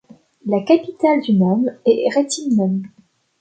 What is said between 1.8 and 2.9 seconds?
est Réthymnon.